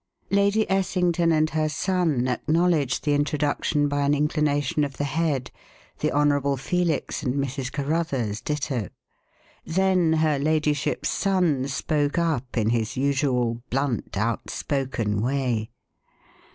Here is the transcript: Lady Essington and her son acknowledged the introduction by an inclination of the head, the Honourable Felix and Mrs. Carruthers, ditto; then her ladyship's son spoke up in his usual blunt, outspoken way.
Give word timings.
Lady 0.31 0.67
Essington 0.67 1.31
and 1.31 1.51
her 1.51 1.69
son 1.69 2.27
acknowledged 2.27 3.03
the 3.03 3.13
introduction 3.13 3.87
by 3.87 4.01
an 4.01 4.15
inclination 4.15 4.83
of 4.83 4.97
the 4.97 5.03
head, 5.03 5.51
the 5.99 6.11
Honourable 6.11 6.57
Felix 6.57 7.21
and 7.21 7.35
Mrs. 7.35 7.71
Carruthers, 7.71 8.41
ditto; 8.41 8.89
then 9.63 10.13
her 10.13 10.39
ladyship's 10.39 11.09
son 11.09 11.67
spoke 11.67 12.17
up 12.17 12.57
in 12.57 12.71
his 12.71 12.97
usual 12.97 13.61
blunt, 13.69 14.17
outspoken 14.17 15.21
way. 15.21 15.69